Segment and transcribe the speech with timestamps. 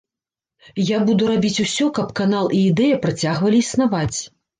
[0.85, 4.17] Я буду рабіць усё, каб канал і ідэя працягвалі існаваць.